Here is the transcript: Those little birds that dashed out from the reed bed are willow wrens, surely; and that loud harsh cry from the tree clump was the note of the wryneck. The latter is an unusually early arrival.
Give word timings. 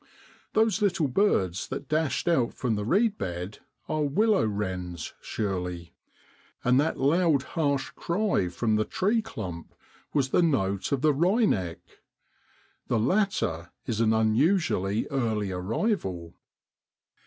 Those 0.53 0.81
little 0.81 1.07
birds 1.07 1.67
that 1.67 1.87
dashed 1.87 2.27
out 2.27 2.55
from 2.55 2.73
the 2.73 2.83
reed 2.85 3.19
bed 3.19 3.59
are 3.87 4.01
willow 4.01 4.43
wrens, 4.47 5.13
surely; 5.21 5.93
and 6.63 6.79
that 6.79 6.97
loud 6.97 7.43
harsh 7.53 7.91
cry 7.91 8.47
from 8.47 8.77
the 8.77 8.83
tree 8.83 9.21
clump 9.21 9.75
was 10.11 10.29
the 10.29 10.41
note 10.41 10.91
of 10.91 11.01
the 11.03 11.13
wryneck. 11.13 11.81
The 12.87 12.97
latter 12.97 13.69
is 13.85 14.01
an 14.01 14.11
unusually 14.11 15.05
early 15.11 15.51
arrival. 15.51 16.33